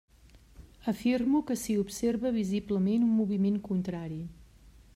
[0.91, 4.19] Afirmo que s'hi observa visiblement un moviment contrari.